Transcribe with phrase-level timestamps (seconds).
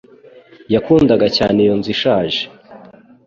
[0.73, 2.41] Yakundaga cyane iyo nzu ishaje.